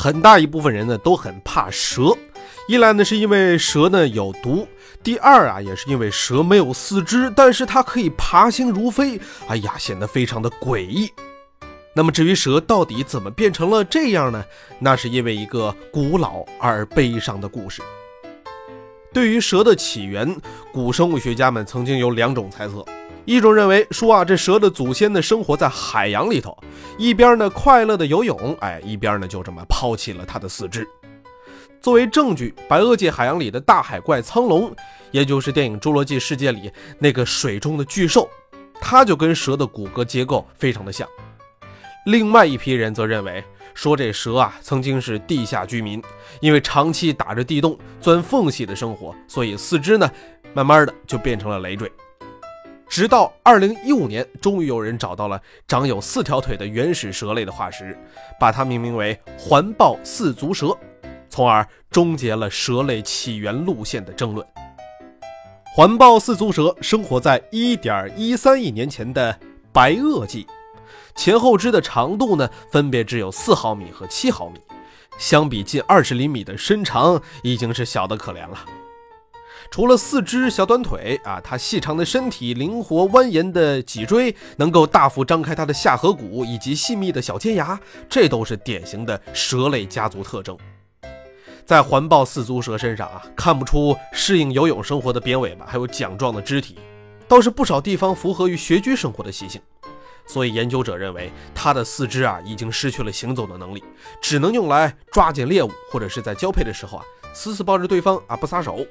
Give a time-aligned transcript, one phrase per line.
[0.00, 2.16] 很大一部分人呢都很怕蛇，
[2.66, 4.66] 一来呢是因为蛇呢有毒，
[5.02, 11.12] 第二啊也是因为蛇没有四肢，但是它可以爬行如飞，哎呀显得非常的诡异。
[11.94, 14.42] 那么至于蛇到底怎么变成了这样呢？
[14.78, 17.82] 那是因为一个古老而悲伤的故事。
[19.12, 20.34] 对于蛇的起源，
[20.72, 22.82] 古生物学家们曾经有两种猜测。
[23.24, 26.56] 一种认为说啊，这蛇的祖先呢生活在海洋里头，
[26.98, 30.86] 一边呢快乐的游泳，哎，一边呢就这么抛弃了它的四肢。
[31.80, 34.74] 作为证据，白垩纪海洋里的大海怪苍龙，
[35.10, 38.28] 也就是电影《侏罗纪世界》里那个水中的巨兽，
[38.80, 41.08] 它就跟蛇的骨骼结构非常的像。
[42.06, 46.02] 另外一批人则认为说这蛇啊曾经是地下居民，
[46.40, 50.10] 因为长期打着地洞钻缝隙的生活，所以四肢呢
[50.52, 51.90] 慢慢的就变成了累赘。
[52.90, 57.96] 直到二零一五年，终于有人找到了长有四条腿的原始蛇类的化石，
[58.38, 60.76] 把它命名为环抱四足蛇，
[61.28, 64.44] 从而终结了蛇类起源路线的争论。
[65.72, 69.38] 环抱四足蛇生活在一点一三亿年前的
[69.72, 70.44] 白垩纪，
[71.14, 74.58] 前后肢的长度呢分别只有四毫米和七毫米，
[75.16, 78.58] 相比近二十厘米的身长，已经是小得可怜了。
[79.70, 90.56] 除了四肢小短腿啊，它细长的身体、灵活蜿蜒的脊椎，能够大幅张开它的下颌骨以及细密的小尖牙，这都是典型的蛇类家族特征。
[91.66, 96.76] 在环抱四足蛇身上啊，看不出适应游泳生活的扁尾巴，还有桨状的肢体，
[97.28, 99.60] 倒是不少地方符合于穴居生活的习性。
[100.26, 103.82] 所以研究者认为，它的四肢啊已经失去了行走的能力，
[104.20, 108.84] 只能用来抓紧猎物，或者是在交配的时候啊死死抱着对方啊不撒手。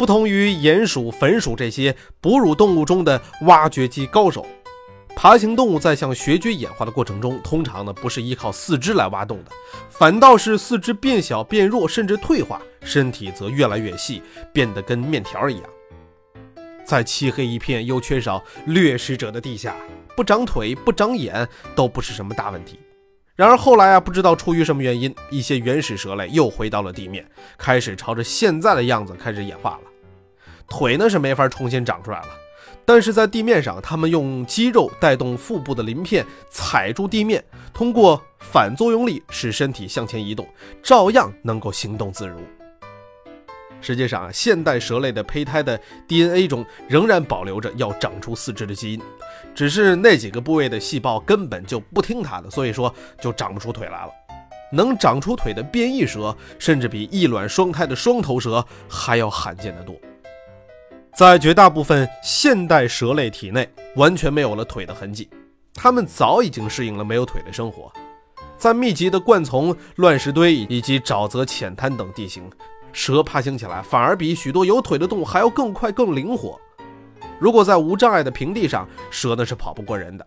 [0.00, 4.46] 不同于鼹鼠、粉鼠这些哺乳动物中的挖掘机高手，
[5.14, 9.50] 爬行动物在向穴居演化的过程中，通常呢不是依靠四肢来挖洞的，
[9.90, 14.22] 反倒是四肢变小、变弱，甚至退化，身体则越来越细，
[14.54, 15.64] 变得跟面条一样。
[16.82, 19.76] 在漆黑一片又缺少掠食者的地下，
[20.16, 21.46] 不长腿、不长眼
[21.76, 22.80] 都不是什么大问题。
[23.36, 29.89] 然而后来啊，不知道出于什么原因，一些原始蛇类又回到了地面，开始朝着现在的样子开始演化了。
[30.70, 32.28] 腿呢是没法重新长出来了，
[32.86, 37.44] 但是在地面上，它们用肌肉带动腹部的鳞片踩住地面，
[37.74, 40.48] 通过反作用力使身体向前移动，
[40.82, 42.38] 照样能够行动自如。
[43.82, 49.00] 实际上啊，现代蛇类的胚胎的 DNA 中仍然保留着要长出四肢的基因，
[49.54, 54.10] 只是那几个部位的细胞根本就不听它的，所以说就长不出腿来了。
[54.72, 59.96] 能长出腿的变异蛇，甚至比异卵双胎的双头蛇还要罕见得多。
[61.20, 65.28] 在绝大部分现代蛇类体内，完全没有了腿的痕迹，
[65.74, 67.92] 它们早已经适应了没有腿的生活。
[68.56, 72.50] 在密集的灌丛、乱石堆以及沼泽浅滩等地形，
[72.90, 76.58] 蛇爬行起来反而比许多有腿的动物还要更快、更灵活。
[77.38, 80.26] 如果在无障碍的平地上，蛇呢是跑不过人的。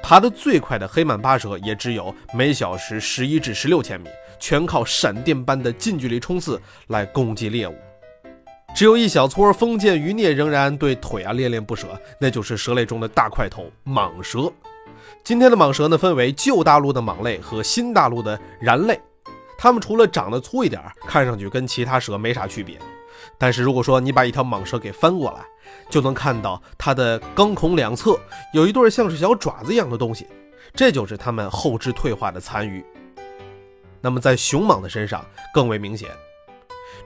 [0.00, 4.08] 爬得最快的黑曼巴蛇也只有每小时十一至十六千米，
[4.38, 7.74] 全靠闪电般的近距离冲刺来攻击猎物。
[8.74, 11.88] 只有一小撮封建余孽仍然对腿啊恋恋不舍，
[12.18, 14.50] 那就是蛇类中的大块头蟒蛇。
[15.22, 18.98] 今天的蟒蛇呢，分为旧大陆的蟒类和新大陆的蚺类。
[19.58, 22.78] 它们除了长得粗一点，看上去跟其他蛇没啥区别。
[23.36, 25.44] 但是如果说你把一条蟒蛇给翻过来，
[25.90, 28.18] 就能看到它的肛孔两侧
[28.54, 30.26] 有一对像是小爪子一样的东西，
[30.74, 32.82] 这就是它们后肢退化的残余。
[34.00, 35.22] 那么在雄蟒的身上
[35.52, 36.08] 更为明显。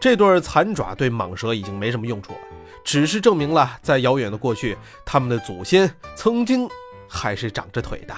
[0.04, 2.38] 这对残爪对蟒蛇已经没什么用处了，
[2.84, 6.68] 只是证明了在遥远的过去，他们的祖先曾经
[7.08, 8.14] 还是长着腿的。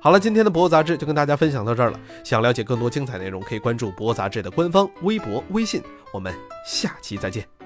[0.00, 2.00] 好了，今天的博物杂志就跟大家分享到这儿了。
[2.24, 5.80] 想了解更多精彩内容，可以关注博物杂志的官方微博、微信。
[6.12, 6.34] 我们
[6.66, 7.57] 下期再见。